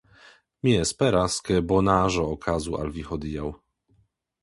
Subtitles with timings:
[0.67, 3.57] Mi esperas ke bonaĵo okazu al vi hodiaŭ.